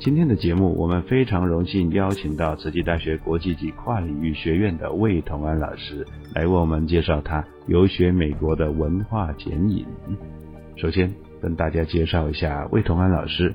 [0.00, 9.84] 今天的节目，我们非常荣幸邀请到慈济大学国际级跨领域学院的魏同安老师来为我们介绍他游学美国的文化剪影。
[10.76, 13.52] 首先跟大家介绍一下魏同安老师。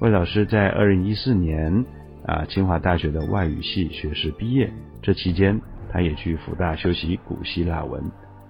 [0.00, 1.84] 魏老师在二零一四年
[2.26, 8.02] 啊清华大学的外语系学士毕业，这期间他也去辅大修习古希腊文。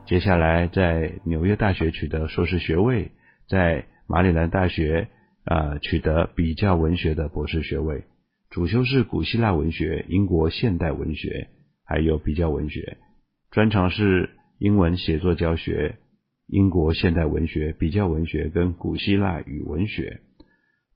[0.07, 3.11] 接下来在纽约大学取得硕士学位，
[3.48, 5.09] 在马里兰大学。
[5.45, 8.05] 呃，取得比较文学的博士学位，
[8.48, 11.48] 主修是古希腊文学、英国现代文学，
[11.85, 12.98] 还有比较文学，
[13.51, 15.97] 专长是英文写作教学、
[16.47, 20.20] 英国现代文学、比较文学跟古希腊语文学。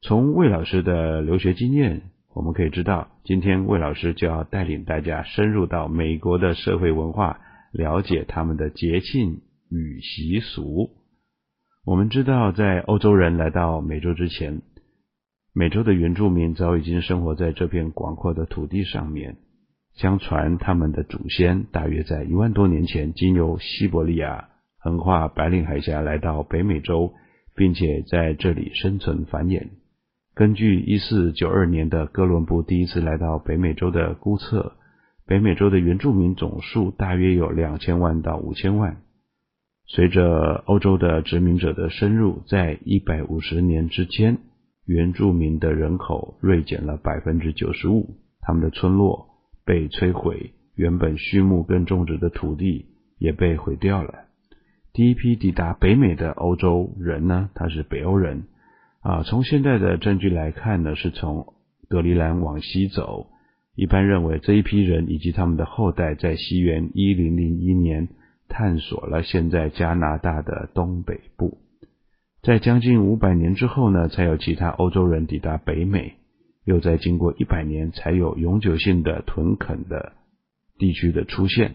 [0.01, 2.03] 从魏老师的留学经验，
[2.33, 7.41] 我们可以知道，今天魏老师就要带领大家深入到美国的社会文化，
[7.73, 9.41] 了解他们的节庆
[9.71, 10.91] 与习俗。
[11.87, 14.61] 我们知道，在欧洲人来到美洲之前，
[15.55, 19.37] 美洲的原住民早已经生活在这片广阔的土地上面。
[19.95, 24.49] 相传，他们的祖先大约在一万多年前，经由西伯利亚
[24.79, 27.13] 横跨白令海峡来到北美洲，
[27.55, 29.69] 并且在这里生存繁衍。
[30.35, 34.73] 根据一四九二年的哥伦布第一次来到北美洲的估测，
[35.25, 38.97] 北美洲的原住民总数大约有两千万到五千万。
[39.89, 44.39] 随着欧洲的殖民者的深入，在一百五十年之间，
[44.85, 49.29] 原住民的人口锐减了百分之九十五，他们的村落
[49.65, 52.87] 被摧毁，原本畜牧跟种植的土地
[53.19, 54.25] 也被毁掉了。
[54.93, 58.45] 第一批抵达北美的欧洲人呢，他是北欧人
[59.03, 59.23] 啊。
[59.23, 61.55] 从现在的证据来看呢，是从
[61.89, 63.29] 格陵兰往西走。
[63.77, 68.09] 一般认为这一批人以及他们的后代，在西元一零零一年。
[68.49, 71.59] 探索了现在加拿大的东北部，
[72.43, 76.15] 在将近五百年之后呢，才有其他欧洲人抵达北美，
[76.65, 80.13] 又在经过一百年，才有永久性的屯垦的
[80.79, 81.75] 地区的出现。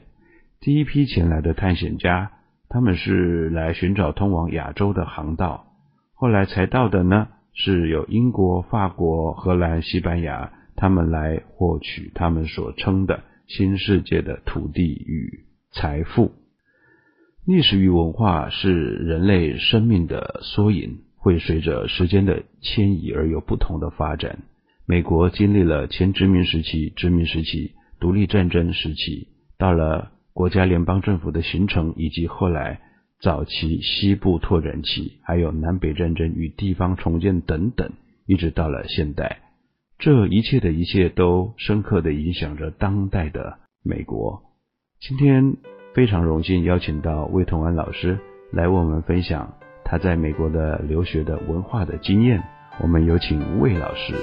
[0.60, 2.32] 第一批前来的探险家，
[2.70, 5.66] 他们是来寻找通往亚洲的航道，
[6.14, 16.32] 后来才到的呢，是有英国、法国、荷兰、西班牙，他们来获取他们所称的新世界的土地与财富。
[17.44, 24.44] 历史与文化是人类生命的缩影，会随着时间的迁移而有不同的发展。
[24.86, 32.80] 美国经历了前殖民时期、殖民时期、独立战争时期，到了国家联邦政府的形成，以及后来
[33.20, 37.92] 早期西部拓展期，还有南北战争与地方重建等等，
[38.28, 39.40] 一直到了现代。
[39.98, 44.44] 这一切的一切都深刻的影响着当代的美国。
[45.00, 45.58] 今天。
[45.94, 48.18] 非常荣幸邀请到魏同安老师
[48.50, 49.54] 来为我们分享
[49.84, 52.42] 他在美国的留学的文化的经验。
[52.80, 54.14] 我们有请魏老师。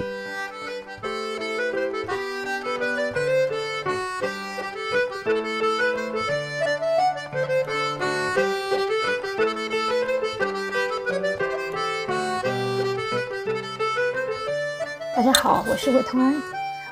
[15.15, 16.33] 大家好，我是魏同安，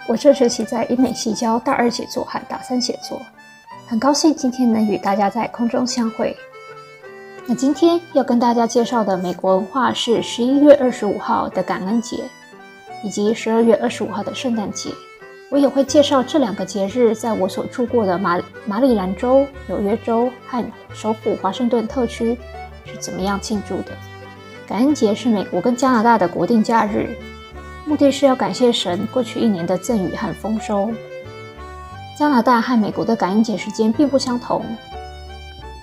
[0.08, 3.20] 我这学期在英美系教大二写作和大三写作。
[3.90, 6.36] 很高兴今天能与大家在空中相会。
[7.46, 12.26] 那今天要跟大家介绍的美国文化是十一月二十五号的感恩节，
[13.02, 14.90] 以及十二月二十五号的圣诞节。
[15.50, 20.62] 我也会介绍这两个节日在我所住过的马马里兰州、纽约州和
[20.94, 22.38] 首府华盛顿特区
[22.84, 23.92] 是怎么样庆祝的。
[24.68, 27.16] 感恩节是美国跟加拿大的国定假日，
[27.86, 30.92] 目的是要感谢神过去一年的赠予和丰收。
[32.18, 34.66] 加拿大和美国的感恩节时间并不相同，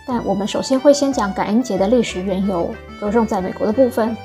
[0.04, 4.16] 但我们首先会先讲感恩节的历史缘由，着重在美国的部分。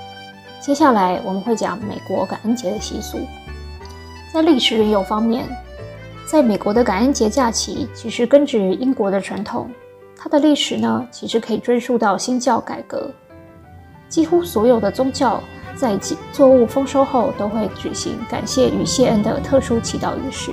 [0.59, 3.19] 接下来我们会讲美国感恩节的习俗。
[4.33, 5.45] 在历史缘由方面，
[6.25, 9.69] 在美国的感恩节假期其实根植于英国的传统，
[10.17, 13.11] 它的历史呢其实可以追溯到新教改革。
[14.07, 15.39] 几乎所有的宗教
[15.75, 15.95] 在
[16.33, 20.51] 作物丰收后都会举行感谢与谢恩的特殊祈祷仪式。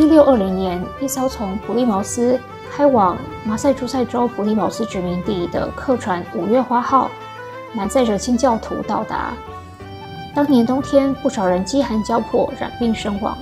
[0.00, 2.40] 一六二零年，一艘从普利茅斯
[2.72, 7.10] 开往马赛诸塞州普利茅斯殖民地的客船“五月花号”
[7.76, 9.34] 满载着清教徒到达。
[10.34, 13.36] 当年冬天，不少人饥寒交迫，染病身亡。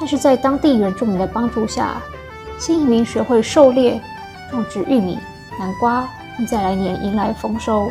[0.00, 2.00] 但是在当地原住民的帮助下，
[2.58, 4.00] 新移民学会狩猎、
[4.50, 5.18] 种植玉米、
[5.58, 6.08] 南瓜。
[6.38, 7.90] 并在来年迎来丰收。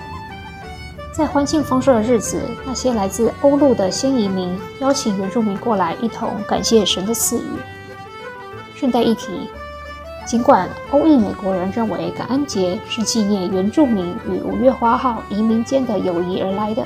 [1.17, 7.49] 在欢庆丰收的日子，那些来自欧陆的新移民邀请原住民过来，一同感谢神的赐予。
[8.75, 9.49] 顺带一提，
[10.27, 16.85] 尽管欧裔美国人认为感恩节是纪念原住民与五月花号移民间的友谊而来的，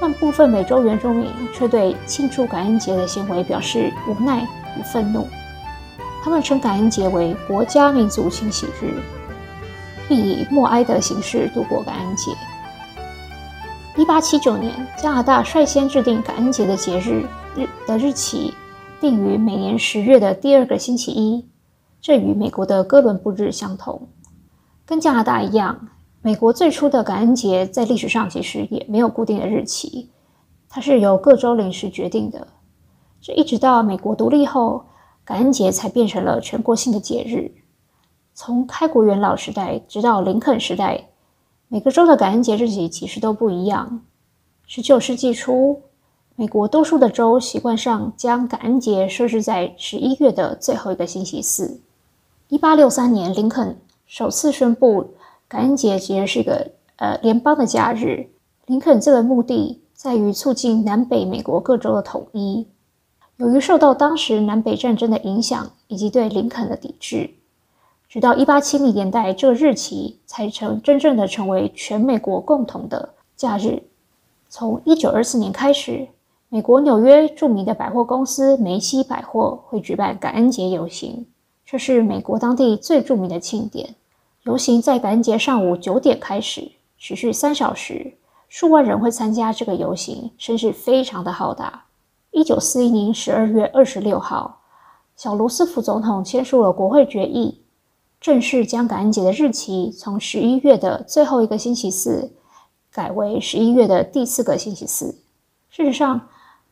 [0.00, 4.40] 但部分美洲原住民却对庆祝感恩节的行为表示无奈
[4.78, 5.28] 与愤怒。
[6.24, 8.94] 他们称感恩节为国家民族清洗日。
[10.08, 12.32] 并以默哀的形式度过感恩节。
[14.00, 17.22] 一八七九年，加拿大率先制定感恩节的节日
[17.54, 18.54] 日的日期
[18.98, 21.46] 定于每年十月的第二个星期一，
[22.00, 24.08] 这与美国的哥伦布日相同。
[24.86, 25.88] 跟加拿大一样，
[26.22, 30.08] 美国最初的感恩节在历史上其实也没有固定的日期，
[30.70, 32.48] 它是由各州临时决定的。
[33.20, 34.86] 这一直到美国独立后，
[35.26, 37.52] 感恩节才变成了全国性的节日。
[38.32, 41.09] 从开国元老时代直到林肯时代，
[41.72, 44.02] 每个州的感恩节日期其实都不一样。
[44.66, 45.82] 十九世纪初，
[46.34, 51.80] 美国多数的州习惯上将感恩节设置在十一月的最后一个星期四。
[52.48, 55.14] 一八六三年，林肯首次宣布
[55.46, 58.28] 感恩节其实是个呃联邦的假日。
[58.66, 62.66] 林肯这个目的在于促进南北美国各州的统一。
[63.36, 67.30] 由于受到当时南北战争的影响以及对林肯的抵制。
[68.10, 73.84] 直到一八七零年代，这个日期才成真正的成为全美国共同的假日。
[74.48, 76.08] 从一九二四年开始，
[76.48, 81.24] 美国纽约著名的百货公司梅西百货会举办感恩节游行，
[81.64, 83.94] 这是美国当地最著名的庆典。
[84.42, 88.14] 游行在感恩节上午九点开始，持续三小时，
[88.48, 91.84] 数万人会参加这个游行，声势非常的浩大。
[92.32, 94.62] 一九四一年十二月二十六号，
[95.14, 97.60] 小罗斯福总统签署了国会决议。
[98.20, 102.30] 正式将感恩节的日期从十一月的最后一个星期四
[102.92, 105.06] 改为十一月的第四个星期四。
[105.70, 106.20] 事实上，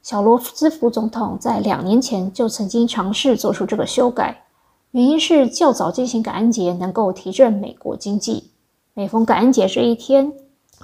[0.03, 4.45] 小罗斯福总统在两年前就曾经尝试做出这个修改，
[4.91, 8.51] 原因是较早进行感恩节能够提振美国经济。
[8.93, 10.31] 每逢感恩节这一天，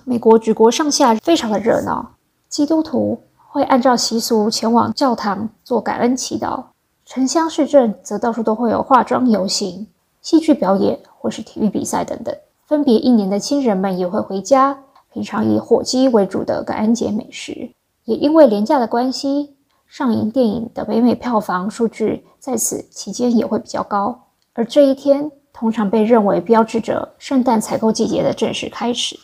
[0.05, 2.13] 美国举国上下非常的热闹，
[2.49, 6.63] 基督徒会按照习俗前往教堂做感恩祈祷，
[7.05, 9.89] 城乡市镇则到处都会有化妆游行。
[10.25, 12.35] 戏剧表演或是体育比赛等等，
[12.67, 14.79] 分别一年的亲人们也会回家，
[15.13, 17.71] 品尝以火鸡为主的感恩节美食。
[18.05, 19.55] 也因为廉价的关系，
[19.87, 24.23] 上映电影的北美票房数据在此期间也会比较高。
[24.55, 29.21] 而这一天通常被认为标志着圣诞采购季节的正式开始。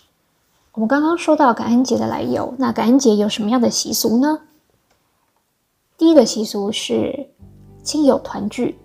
[0.73, 4.41] 我们刚刚说到感恩节的来由，那感恩节有什么样的习俗呢？
[5.97, 7.31] 第一个习俗是
[7.83, 8.79] 亲友团聚，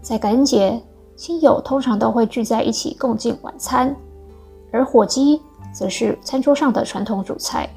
[0.00, 0.82] 在感恩节。
[1.16, 3.94] 亲友通常都会聚在一起共进晚餐，
[4.72, 5.40] 而火鸡
[5.72, 7.68] 则是餐桌上的传统主菜。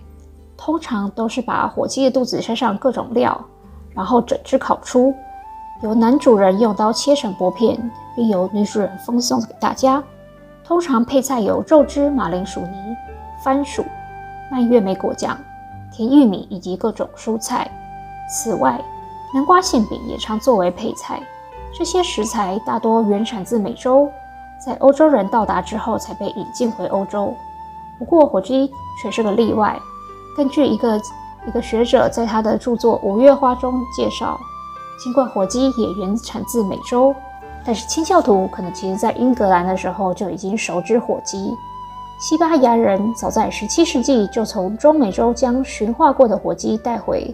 [0.58, 3.40] 通常都是把火鸡的肚子塞上各种料，
[3.94, 5.14] 然后整只烤出，
[5.84, 7.78] 由男主人用刀切成薄片，
[8.16, 10.04] 并由女主人分送给大家。
[10.64, 12.98] 通常配菜有肉汁、马铃薯泥、
[13.44, 13.86] 番薯、
[14.52, 15.38] 蔓越莓果酱、
[15.94, 17.70] 甜玉米以及各种蔬菜。
[18.28, 18.84] 此外，
[19.32, 21.22] 南瓜馅饼也常作为配菜。
[21.78, 24.10] 这些食材大多原产自美洲，
[24.66, 27.32] 在欧洲人到达之后才被引进回欧洲。
[28.00, 29.80] 不过火鸡却是个例外。
[30.36, 31.00] 根据一个
[31.46, 34.40] 一个学者在他的著作《五月花》中介绍，
[35.04, 37.14] 尽管火鸡也原产自美洲，
[37.64, 41.54] 但是清教徒可能其实在英格兰的时候就已经熟知火鸡。
[42.20, 47.32] 西班牙人早在17世纪就从中美洲将驯化过的火鸡带回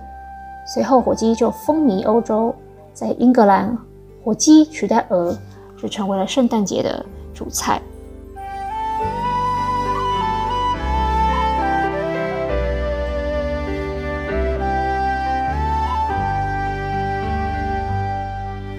[0.65, 2.53] 随后火鸡就风靡欧洲，
[2.93, 3.77] 在英格兰，
[4.23, 5.37] 火鸡取代鹅，
[5.77, 7.81] 就成为了圣诞节的主菜。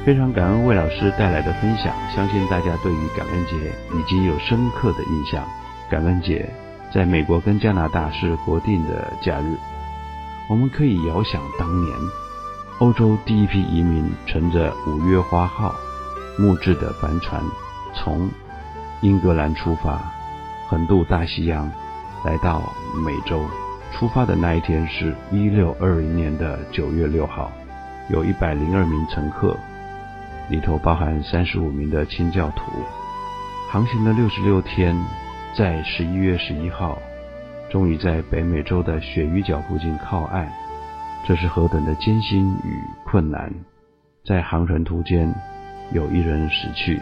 [0.07, 3.53] 非常感恩魏老师带来的分享，相信大家对于感恩节
[3.99, 5.47] 已经有深刻的印象。
[5.91, 6.49] 感恩节
[6.91, 9.57] 在美国跟加拿大是国定的假日。
[10.49, 11.95] 我们可以遥想当年，
[12.81, 15.73] 欧洲第一批移民乘着“五月花号”
[16.37, 17.41] 木质的帆船，
[17.95, 18.29] 从
[19.01, 20.03] 英格兰出发，
[20.69, 21.71] 横渡大西洋，
[22.25, 22.61] 来到
[22.97, 23.47] 美洲。
[23.93, 27.53] 出发的那一天是一六二零年的九月六号，
[28.11, 29.57] 有一百零二名乘客。
[30.51, 32.73] 里头包含三十五名的清教徒，
[33.71, 35.01] 航行了六十六天，
[35.57, 36.99] 在十一月十一号，
[37.71, 40.53] 终于在北美洲的鳕鱼角附近靠岸。
[41.27, 43.51] 这是何等的艰辛与困难！
[44.27, 45.35] 在航程途间，
[45.91, 47.01] 有一人死去，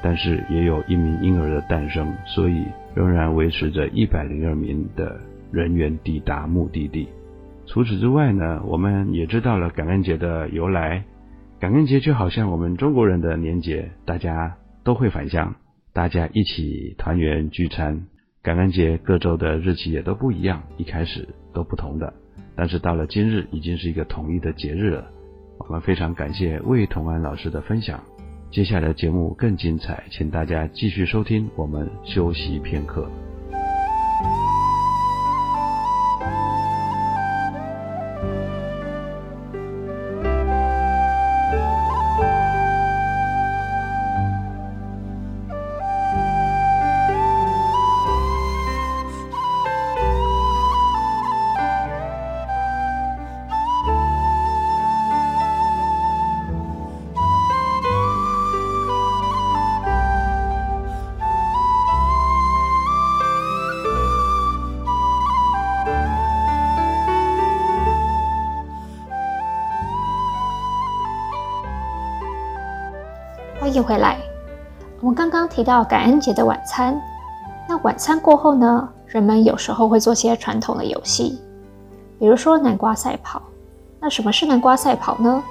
[0.00, 7.08] 但是也有一名婴儿的诞生，所以仍然维持着一百零二名的人员抵达目的地。
[7.66, 11.04] 除此之外呢，我们也知道了感恩节的由来。
[11.58, 15.56] 感恩节就好像我们中国人的年节，大家都会返乡，
[15.92, 18.06] 大家一起团圆聚餐。
[18.40, 22.14] 感恩节各州的日期也都不一样，一开始都不同的，
[22.58, 25.08] 但是到了今日已经是一个统一的节日了。
[25.58, 28.02] 我们非常感谢魏同安老师的分享，
[28.50, 31.48] 接下来的节目更精彩，请大家继续收听。
[31.54, 33.08] 我们休息片刻。
[73.78, 74.18] 迎回来。
[75.00, 77.00] 我们刚刚提到感恩节的晚餐，
[77.68, 81.40] 那晚餐过后呢，人们有时候会做些传统的游戏，
[82.18, 83.40] 比如说南瓜赛跑。
[84.00, 85.42] 那什么是南瓜赛跑呢？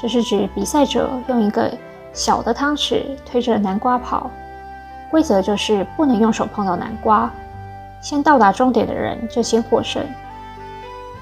[0.00, 1.70] 就是指比赛者用一个
[2.12, 4.30] 小的汤匙推着南瓜跑，
[5.10, 7.30] 规则就是不能用手碰到南瓜，
[8.02, 10.04] 先到达终点的人就先获胜。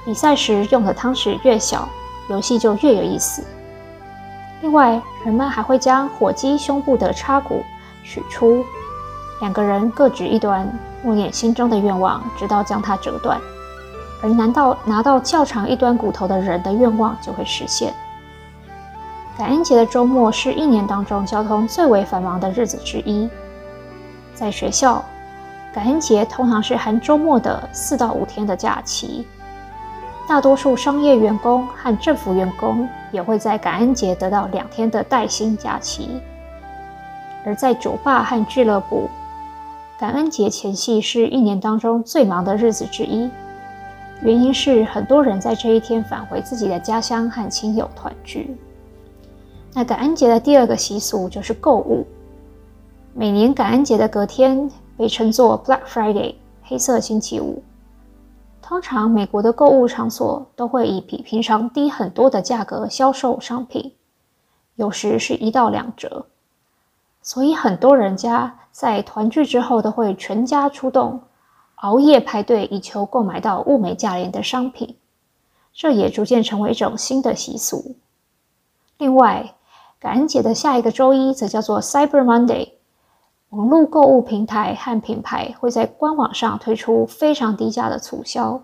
[0.04, 1.88] 比赛时用的汤匙越小，
[2.28, 3.44] 游戏就越有意思。
[4.62, 7.62] 另外，人们还会将火鸡胸部的叉骨
[8.04, 8.64] 取出，
[9.40, 10.66] 两个人各执一端，
[11.02, 13.38] 默念心中的愿望，直到将它折断。
[14.22, 17.92] 而拿到拿到较长一端骨头的人的愿望就会实现。
[19.36, 23.28] 感恩节的周末是一年当中交通最为繁忙的日子之一，
[24.32, 25.04] 在学校，
[25.74, 29.26] 感恩节通常是含周末的四到五天的假期。
[30.26, 36.08] 大多数商业员工和政府员工也会在感恩节得到两天的带薪假期，
[37.44, 39.10] 而在酒吧和俱乐部，
[39.98, 43.28] 感恩节前夕是一年当中最忙的日子之一。
[44.22, 48.56] 原因是很多人在这一天返回自己的家乡和亲友团聚。
[49.74, 52.06] 那感恩节的第二个习俗就是购物。
[53.12, 57.62] 每年感恩节的隔天被称作 Black Friday（ 黑色星期五）。
[58.72, 63.92] 通常，美国的购物场所都会以比平常低很多的价格销售商品，
[64.76, 66.24] 有时是一到两折。
[67.20, 71.20] 所以，很多人家在团聚之后都会全家出动，
[71.74, 74.96] 熬夜排队，以求购买到物美价廉的商品。
[75.74, 77.96] 这也逐渐成为一种新的习俗。
[78.96, 79.54] 另外，
[80.00, 82.70] 感恩节的下一个周一则叫做 Cyber Monday。
[83.52, 88.62] 网络购物平台和品牌会在官网上推出非常低价的促销。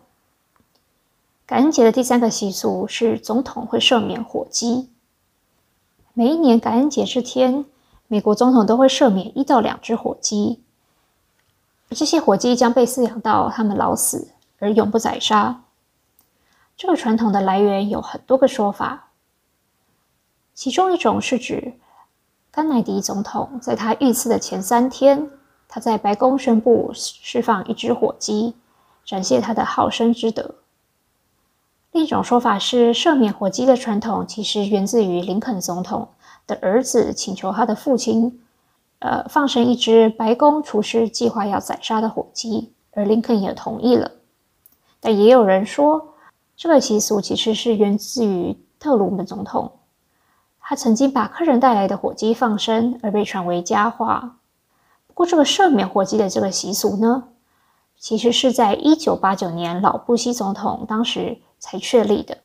[1.44, 4.88] 感恩节的第三个习俗是总统会赦免火鸡。
[6.14, 7.66] 每一年感恩节这天，
[8.06, 10.62] 美国总统都会赦免一到两只火鸡，
[11.90, 15.64] 这些火鸡将被饲养到它们老死而永不宰杀。
[16.78, 19.10] 这个传统的来源有很多个说法，
[20.54, 21.74] 其中一种是指。
[22.50, 25.30] 甘乃迪总统在他遇刺的前三天，
[25.68, 28.54] 他在白宫宣布释放一只火鸡，
[29.04, 30.54] 展现他的好生之德。
[31.92, 36.08] 另一种说法是，赦免火鸡的传统其实源自于林肯总统
[36.46, 38.40] 的儿子请求他的父亲，
[38.98, 44.10] 呃，放生一只白宫厨师计划要宰杀的火鸡，而林肯也同意了。
[45.00, 46.14] 但也有人说，
[46.56, 49.72] 这个习俗其实是源自于特鲁门总统，
[50.68, 54.36] 他曾经把客人带来的火鸡放生，而被传为佳话。
[55.06, 57.24] 不过，这个赦免火鸡的这个习俗呢，
[57.98, 62.36] 其实是在一九八九年老布希总统当时才确立的。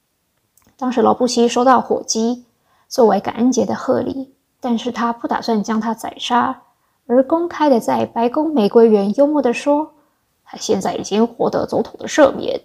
[0.77, 2.45] 当时老布希收到火鸡
[2.87, 6.61] 作为感恩节的贺礼，但是他不打算将它宰杀，
[7.07, 9.91] 而公开的在白宫玫瑰园幽默的说
[10.47, 12.61] ：“他现在已经获得总统的赦免。”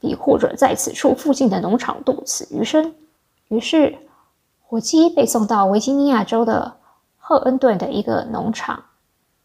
[0.00, 2.94] 亦或者在此处附近的农场度此余生。
[3.48, 3.94] 于是，
[4.72, 6.78] 火鸡被送到维吉尼亚州的
[7.18, 8.84] 赫恩顿的一个农场。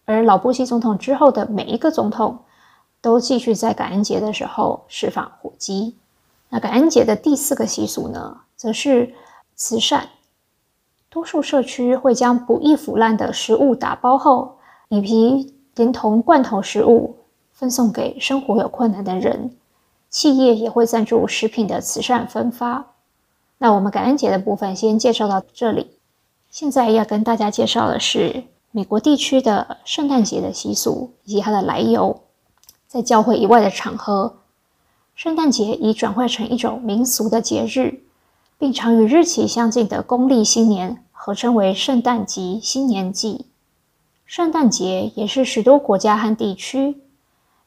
[0.05, 2.46] 而老布希总统之后的每一个总统
[3.01, 5.98] 都继续在感恩节的时候释放火鸡。
[6.48, 9.13] 那感恩节的第四个习俗呢，则是
[9.53, 10.07] 慈善。
[11.10, 17.17] 多数社区会将不易腐烂的食物打包后，以及连同罐头食物
[17.51, 19.57] 分送给生活有困难的人。
[20.10, 22.93] 企业也会赞助食品的慈善分发。
[23.59, 25.91] 那我们感恩节的部分先介绍到这里。
[26.49, 32.21] 现在要跟大家介绍的是美国地区的圣诞节的习俗以及它的来由。
[32.87, 34.37] 在教会以外的场合，
[35.15, 38.01] 圣诞节已转换成一种民俗的节日，
[38.57, 43.47] 并常与日期相近的公历新年合称为圣诞节、新年祭。
[44.25, 47.01] 圣诞节也是许多国家和地区。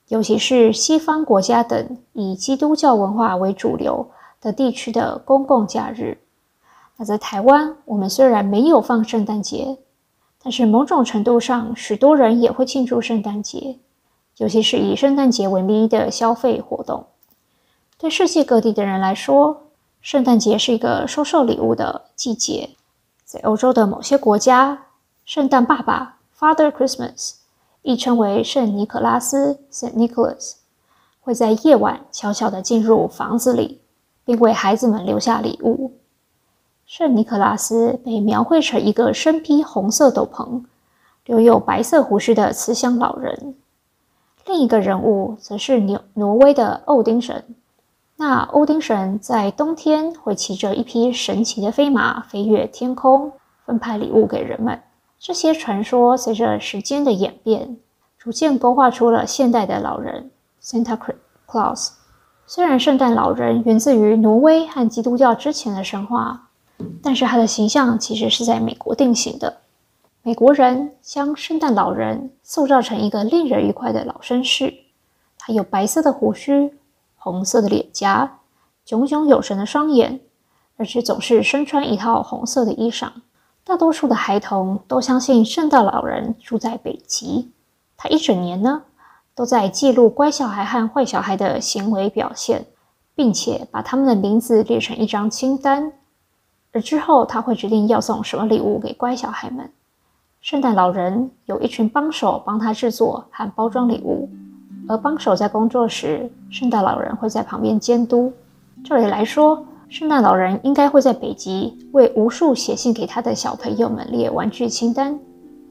[0.08, 6.18] 尤其是西方国家等以基督教文化为主流的地区的公共假日。
[6.96, 9.78] 那在台湾，我们虽然没有放圣诞节，
[10.42, 13.78] 但是某种程度上，许多人也会庆祝圣诞节，
[14.38, 17.06] 尤其是以圣诞节为名义的消费活动。
[17.98, 19.64] 对世界各地的人来说，
[20.00, 22.70] 圣诞节是一个收受礼物的季节。
[23.24, 24.86] 在欧洲的某些国家，
[25.24, 27.34] 圣诞爸爸 （Father Christmas）。
[27.82, 30.56] 亦称为圣尼可拉斯 （Saint Nicholas），
[31.22, 33.80] 会在夜晚悄悄地进入房子里，
[34.24, 35.92] 并为孩子们留下礼物。
[36.86, 40.64] 圣尼可拉斯被描绘成一个身披红色斗篷、
[41.24, 43.54] 留有白色胡须的慈祥老人。
[44.46, 47.44] 另一个人物则是挪挪威的欧丁神。
[48.16, 53.32] 那欧丁神在冬天会骑着一匹神奇的飞马飞越天空，
[53.64, 54.82] 分派礼物给人们。
[55.18, 57.76] 这些传说随着时间的演变，
[58.18, 60.30] 逐渐勾画出了现代的老人
[60.60, 60.98] Santa
[61.46, 61.92] Claus。
[62.52, 66.48] 虽然圣诞老人源自于挪威和基督教之前的神话，
[67.00, 69.58] 但是他的形象其实是在美国定型的。
[70.22, 74.74] 美国人将圣诞老人塑造成一个令人愉快的老绅士，
[75.38, 76.76] 他有白色的胡须、
[77.14, 78.38] 红色的脸颊、
[78.84, 80.18] 炯炯有神的双眼，
[80.76, 83.10] 而且总是身穿一套红色的衣裳。
[83.62, 87.52] 大多数的孩童都相信圣诞老人住在北极，
[87.96, 88.82] 他一整年呢
[89.34, 92.66] 都在记录乖小孩和坏小孩的行为表现，
[93.14, 95.92] 并且把他们的名字列成一张清单。
[96.72, 99.70] 而之后他会决定要送什么礼物给乖小孩们。
[100.40, 104.28] 圣诞老人有一群帮手帮他制作和包装礼物，
[104.88, 108.32] 而帮手在工作时，圣诞老人会在旁边监督。
[108.84, 109.66] 照理来说。
[109.90, 115.18] 圣诞老人应该会在北极为无数写信给他的小朋友们列玩具清单，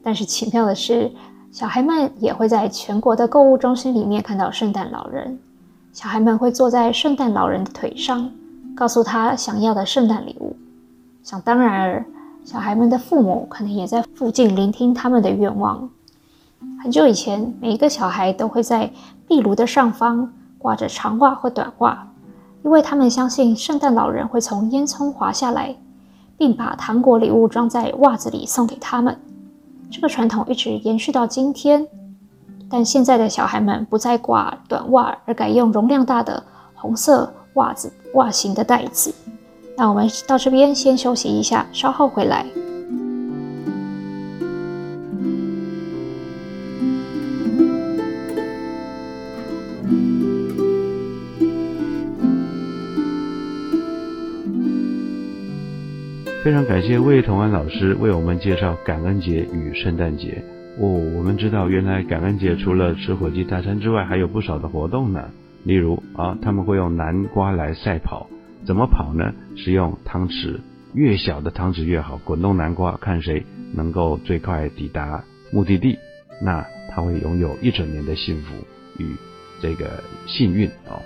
[0.02, 1.10] 但是奇妙的是，
[1.52, 5.36] 小孩们也会在全国的购物中心里面看到圣诞老人。
[5.92, 8.30] 小孩们会坐在圣诞老人的腿上，
[8.76, 10.56] 告诉他想要的圣诞礼物。
[11.24, 12.04] 想当然尔，
[12.44, 15.90] 小孩们的父母可能也在附近聆听他们的愿望。
[16.80, 18.88] 很久以前，每一个小孩都会在
[19.26, 22.06] 壁炉的上方挂着长袜或短袜。
[22.62, 25.74] 因为他们相信圣诞老人会从烟囱滑下来，
[26.36, 29.18] 并把糖果礼物装在袜子里送给他们。
[29.90, 31.86] 这个传统一直延续到今天。
[32.70, 36.40] 但现在的小孩们不再挂短袜，而改用容量大的
[36.74, 39.12] 红色袜子袜型的袋子。
[39.76, 42.46] 那我们到这边先休息一下，稍后回来。
[56.50, 60.42] 非常感谢魏同安老师为我们介绍感恩节与圣诞节。
[60.80, 65.30] 哦，我们知道原来感恩节除了吃火鸡大餐之外，还有不少的活动呢。
[65.62, 68.28] 例如啊，他们会用南瓜来赛跑，
[68.66, 69.32] 怎么跑呢？
[69.54, 70.58] 是用汤匙，
[70.92, 75.98] 越小的汤匙越好，滚动南瓜，看谁能够最快抵达目的地，
[76.42, 78.56] 那他会拥有一整年的幸福
[78.98, 79.14] 与
[79.62, 80.98] 这个幸运哦。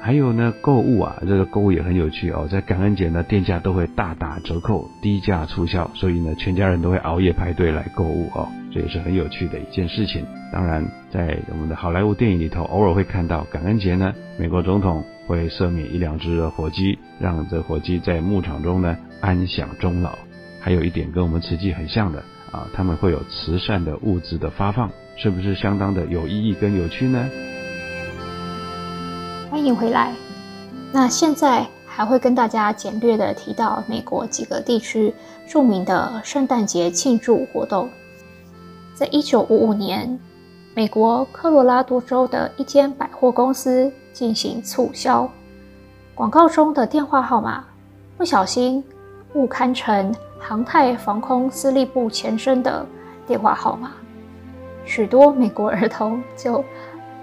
[0.00, 2.46] 还有呢，购物啊，这个购物也很有趣哦。
[2.48, 8.48] 在感恩节呢，店家都会大打折扣、低价促销，所以呢，全家人都会熬夜排队来购物哦。
[8.72, 10.24] 这也是很有趣的一件事情。
[10.52, 20.16] 当然，在我们的好莱坞电影里头，偶尔会看到感恩节呢，美国总统会赦免一两只火鸡，让这火鸡在牧场中呢安享终老。
[20.60, 27.28] 还有一点跟我们慈济很像的啊，他们会有慈善的物资的发放，是不是相当的有意义跟有趣呢？
[29.56, 30.12] 欢迎回来。
[30.92, 35.14] 那现在还会跟大家简略的提到美国几个地区
[35.48, 37.88] 著名的圣诞节庆祝活动。
[38.94, 40.20] 在一九五五年，
[40.74, 45.26] 美国科罗拉多州的一间百货公司进行促销，
[46.14, 47.64] 广告中的电话号码
[48.18, 48.84] 不小心
[49.32, 52.84] 误刊成航太防空司令部前身的
[53.26, 53.92] 电话号码，
[54.84, 56.62] 许多美国儿童就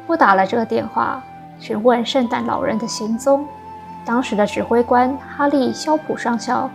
[0.07, 1.23] 拨打了这个电话。
[1.63, 3.47] 询问圣诞老人的行踪。
[4.03, 6.69] 当时的指挥官哈利·肖普上校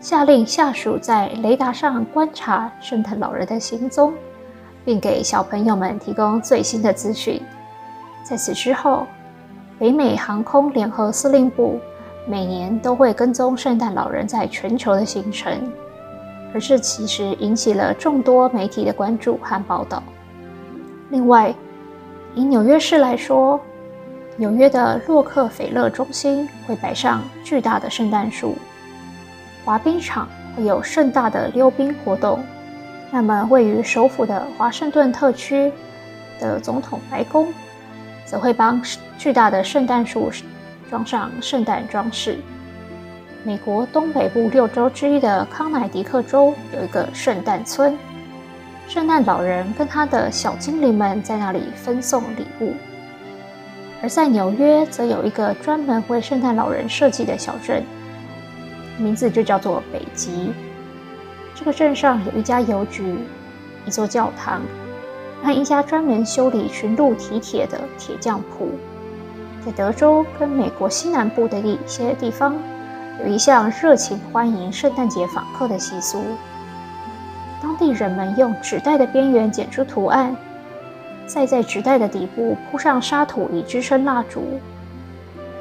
[0.00, 4.12] 下令下属在雷达上观察圣诞老人的行踪，
[4.84, 7.40] 并给小朋友们提供最新的资讯。
[8.24, 9.06] 在此之后，
[9.78, 11.78] 北美航空联合司令部
[12.26, 15.56] 每年都会跟踪圣诞老人在全球的行程，
[16.52, 20.02] 而这其实引起了众多媒体的关注和报道。
[21.10, 21.54] 另外，
[22.34, 23.60] 以纽约市来说，
[24.36, 28.56] 纽约的洛克菲勒中心会摆上巨大的圣诞树，
[29.64, 32.44] 滑冰场会有盛大的溜冰活动。
[33.12, 35.72] 那么，位于首府的华盛顿特区
[36.40, 37.54] 的总统白宫，
[38.24, 38.82] 则会帮
[39.16, 40.28] 巨大的圣诞树
[40.90, 42.38] 装上圣诞装饰。
[43.44, 47.96] 美国东北部六州之一的康乃狄克州有一个圣诞村，
[48.88, 52.74] 圣诞老人跟他的小精灵们在那里分送礼物。
[54.04, 57.82] 而在纽约，则有一个专门为圣诞老人设计的小镇，
[58.98, 60.52] 名字就叫做北极。
[61.54, 63.16] 这个镇上有一家邮局、
[63.86, 64.60] 一座教堂
[65.42, 68.72] 和一家专门修理驯鹿蹄铁的铁匠铺。
[69.64, 72.54] 在德州跟美国西南部的一些地方，
[73.22, 76.22] 有一项热情欢迎圣诞节访客的习俗。
[77.62, 80.36] 当地人们用纸袋的边缘剪出图案。
[81.26, 84.60] 再在纸袋的底部铺上沙土以支撑蜡烛，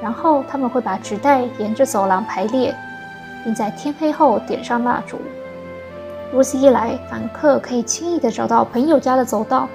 [0.01, 2.75] 然后他们会把纸袋沿着走廊排列，
[3.43, 5.17] 并在天黑后点上蜡烛。
[6.31, 9.67] 如此一来，访客可以轻易地找到朋友家的走道，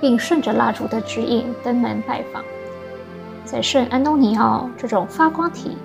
[0.00, 2.44] 并顺着蜡烛的指引登门拜访。
[3.44, 5.78] 在圣安东尼奥，这种发光体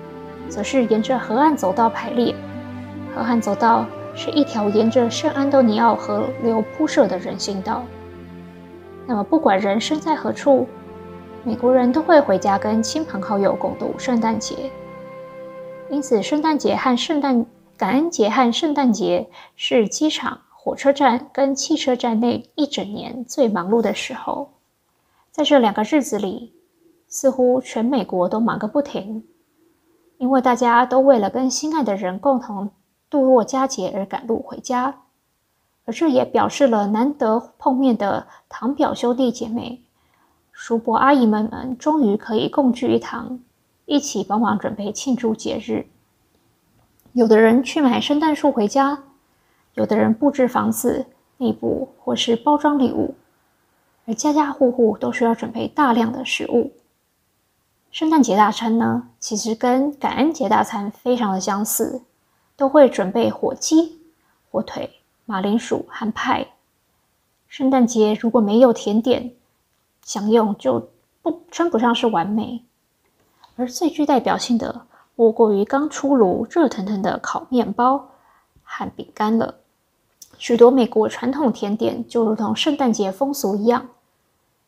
[0.48, 2.34] 则是沿着河岸走道排列。
[3.16, 7.82] 河岸走道是一条沿着圣安东尼奥河流铺设的人行道。
[9.06, 10.66] 那么，不管人身在何处，
[11.44, 14.70] 美国人都会回家跟亲朋好友共度圣诞节。
[15.90, 17.44] 因此，圣诞节和圣诞
[17.76, 24.50] 感恩节和圣诞节是机场、火车站跟汽车站内一整年最忙碌的时候。
[25.30, 26.54] 在这两个日子里，
[27.06, 29.24] 似乎全美国都忙个不停，
[30.16, 32.70] 因为大家都为了跟心爱的人共同
[33.10, 35.02] 度过佳节而赶路回家。
[35.84, 39.82] 而这也表示了难得碰面的堂表兄弟姐妹、
[40.52, 43.38] 叔伯阿姨们们终于可以共聚一堂，
[43.84, 45.86] 一起帮忙准备庆祝节日。
[47.12, 49.04] 有的人去买圣诞树回家，
[49.74, 53.14] 有的人布置房子内部或是包装礼物，
[54.06, 56.72] 而家家户户都需要准备大量的食物。
[57.90, 62.02] 圣诞节大餐呢，其实跟感恩节大餐非常的相似，
[62.56, 64.00] 都会准备火鸡、
[64.50, 65.00] 火腿。
[65.26, 66.48] 马铃薯和派，
[67.48, 69.32] 圣诞节如果没有甜点
[70.02, 70.90] 享用，就
[71.22, 72.62] 不称不上是完美。
[73.56, 78.10] 而最具代表性的，莫过于刚出炉、热腾腾的烤面包
[78.62, 79.54] 和饼干了。
[80.36, 83.88] 许多美国传统甜点就如同圣诞节风俗一样，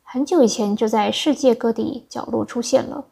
[0.01, 3.05] 很久以前就在世界各地角落出现了。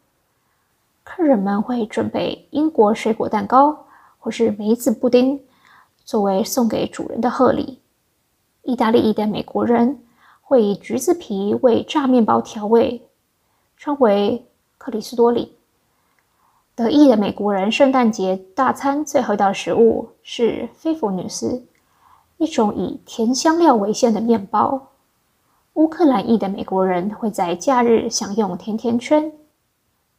[1.04, 3.86] 客人们会准备英国水果蛋糕，
[4.18, 5.40] 或是梅子布丁。
[6.06, 7.80] 作为送给主人的贺礼，
[8.62, 9.98] 意大利裔的美国人
[10.40, 13.02] 会以橘子皮为炸面包调味，
[13.76, 14.46] 称为
[14.78, 15.56] 克里斯多里。
[16.76, 21.66] 德意的美国人圣诞节大餐最后一道食物是菲弗女斯，
[22.36, 24.92] 一种以甜香料为馅的面包。
[25.74, 29.32] 乌克兰裔的美国人会在假日享用甜甜圈，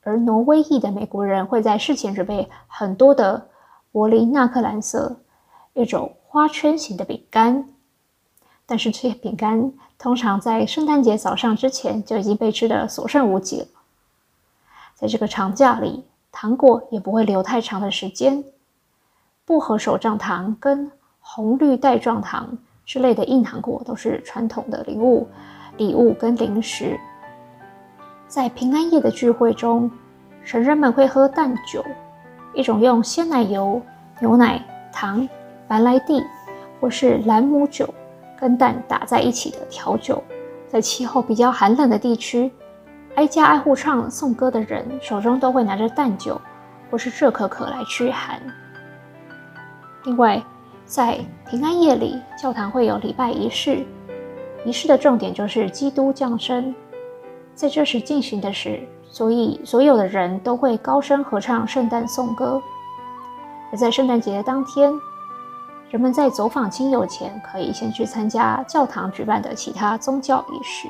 [0.03, 3.47] 而挪威裔的美国人会在事前准备很多的
[3.93, 5.15] 柏林纳克蓝色。
[5.77, 7.69] 一种花圈形的饼干，
[8.65, 13.67] 但是这些饼干通常在圣诞节早上之前就已经被吃的所剩无几了。
[14.95, 18.43] 在这个长假里，糖果也不会留太长的时间。
[19.45, 25.29] 薄荷手杖糖跟红绿带状糖之类的硬糖果都是传统的礼物、
[25.77, 26.99] 礼物跟零食。
[28.27, 29.91] 在平安夜的聚会中，
[30.43, 31.85] 神人们会喝蛋酒，
[32.55, 33.79] 一种用鲜奶油、
[34.19, 34.61] 牛奶、
[34.91, 35.29] 糖、
[35.67, 36.23] 白兰地
[36.79, 37.93] 或是兰姆酒
[38.39, 40.23] 跟蛋打在一起的调酒。
[40.67, 42.51] 在气候比较寒冷的地区，
[43.15, 46.39] 挨家挨户唱颂歌的人手中都会拿着蛋酒
[46.91, 48.41] 或是热可可来驱寒。
[50.03, 50.43] 另外，
[50.85, 51.17] 在
[51.49, 53.85] 平安夜里，教堂会有礼拜仪式，
[54.65, 56.75] 仪式的重点就是基督降生。
[57.55, 62.61] 在这时进行的是，所以所有的人都会高声合唱圣诞颂歌。
[63.71, 64.93] 而在圣诞节的当天，
[65.89, 70.87] 人们在走访亲友前，可以先去参加教堂举办的其他宗教仪式。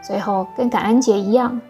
[0.00, 1.60] 最后，跟感恩节一样，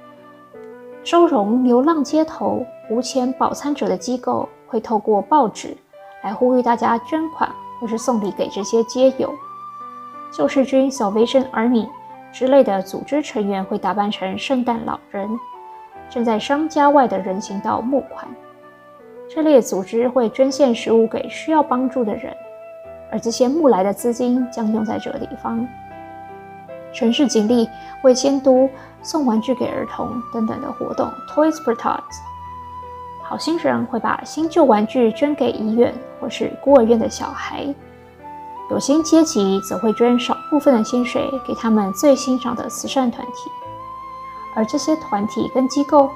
[1.02, 5.76] 收容流浪街头无钱饱餐者的机构会透过报纸。
[6.24, 7.48] 来呼吁大家捐款
[7.80, 9.32] 或是送礼给这些街友。
[10.32, 11.88] 救世军 （Salvation Army）
[12.32, 15.30] 之类的组织成员会打扮成圣诞老人，
[16.10, 18.28] 正在商家外的人行道募款。
[19.28, 22.34] 这类组织会捐献食物给需要帮助的人，
[23.12, 25.66] 而这些募来的资金将用在这个地方。
[26.94, 27.68] 城市警力
[28.00, 28.68] 会监督
[29.02, 32.02] 送玩具给儿童等等的活动 （Toys for Tots）。
[33.22, 37.66] 好心人会把新旧玩具捐给医院或是孤儿院的小孩，
[38.70, 43.50] 有心阶级则会捐少部分的薪水给他们最欣赏的慈善团体，
[44.56, 46.10] 而这些团体跟机构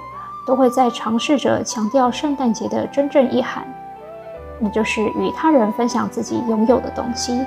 [0.46, 3.64] 都会在尝试着强调圣诞节的真正意涵，
[4.60, 7.40] 那就是与他人分享自己拥有的东西。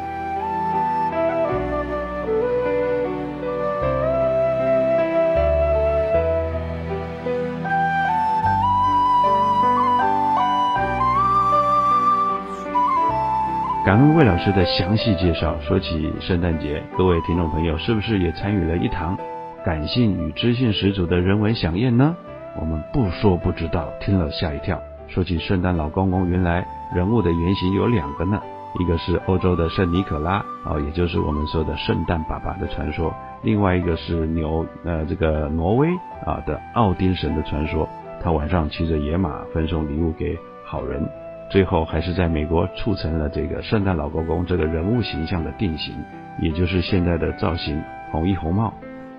[13.85, 15.55] 感恩魏老师的详细介绍。
[15.61, 19.15] 说起圣诞节，各位听众朋友是不是也参与了一堂
[19.63, 22.15] 感性与知性十足的人文飨宴呢？
[22.59, 24.79] 我们不说不知道，听了吓一跳。
[25.07, 28.41] 说起圣诞老公公，原来人物的原型有两个呢，
[28.79, 33.13] 一个是欧洲的圣尼可拉啊，也就是我们说的圣诞爸爸的传说；
[33.43, 35.89] 另外一个是牛呃这个挪威
[36.25, 37.87] 啊的奥丁神的传说，
[38.23, 41.07] 他晚上骑着野马分送礼物给好人。
[41.51, 45.93] 最后还是在美国促成了这个圣诞老公公这个人物形象的定型，
[46.41, 47.79] 也就是现在的造型，
[48.11, 48.73] 红衣红帽，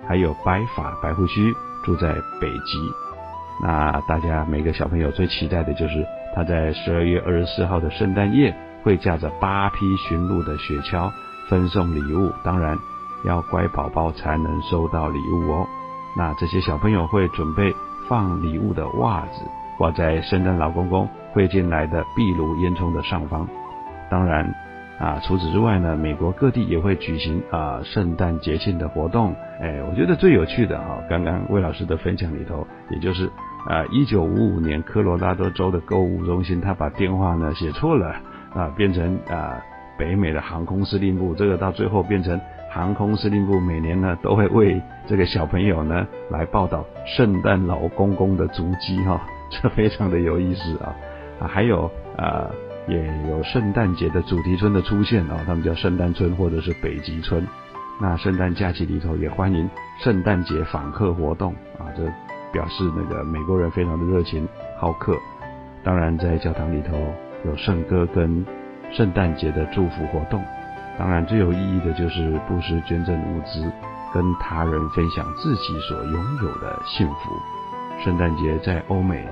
[0.08, 1.52] 还有白发白胡须，
[1.84, 3.05] 住在北极。
[3.62, 11.10] 那大家每个小朋友最期待的就是他在十二月二十四号的圣诞夜会驾着八匹驯鹿的雪橇
[11.48, 12.76] 分送礼物，当然
[13.24, 15.66] 要乖宝宝才能收到礼物哦。
[16.16, 17.74] 那这些小朋友会准备
[18.08, 19.42] 放礼物的袜子
[19.78, 21.08] 挂在圣诞老公公。
[21.32, 23.46] 会进来的壁炉烟囱的上方，
[24.10, 24.54] 当然
[24.98, 29.36] 啊，除此之外呢，美国各地也会举行啊圣诞节庆的活动。
[29.60, 33.30] 哎，我觉得最有趣的哈，刚刚魏老师的分享里头，也就是
[33.66, 38.14] 啊，一九五五年科罗拉多州的购物中心，他把电话呢写错了
[38.54, 39.60] 啊，变成啊
[39.98, 50.94] 北美的航空司令部，这个到最后变成航空司令部每年呢都会为这个小朋友呢来报道圣诞老公公的足迹哈，这非常的有意思啊。
[51.40, 52.48] 啊，还有啊，
[52.86, 52.96] 也
[53.28, 57.46] 有圣诞节的主题村的出现哦，他们叫圣诞村或者是北极村。
[58.00, 62.04] 那圣诞假期里头也欢迎圣诞节访客活动啊，这
[62.52, 65.16] 表示那个美国人非常的热情好客。
[65.84, 66.96] 当然，在教堂里头
[67.44, 68.44] 有圣歌跟
[68.92, 70.42] 圣诞节的祝福活动。
[70.98, 73.70] 当然，最有意义的就是布施捐赠物资，
[74.12, 77.30] 跟他人分享自己所拥有的幸福。
[78.04, 79.26] 圣诞节在欧美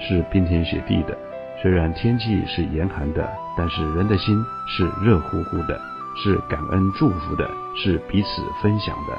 [0.00, 1.16] 是冰天雪地的。
[1.62, 5.80] 虽然天气是严寒的，但是人的心是热乎乎的，
[6.16, 9.16] 是感恩祝福的，是彼此分享的。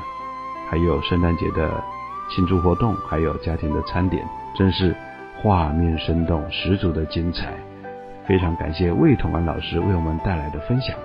[0.69, 1.82] 还有圣诞节的
[2.30, 4.24] 庆祝活动，还有家庭的餐点，
[4.56, 4.96] 真是
[5.42, 7.54] 画面生动，十足的精彩。
[8.28, 10.96] 非常感谢魏同安老师为我们带来的分享，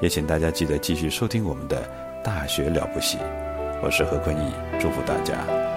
[0.00, 1.82] 也请大家记得继续收听我们的
[2.22, 3.18] 《大学了不起》，
[3.82, 5.69] 我是何坤义，祝福大家。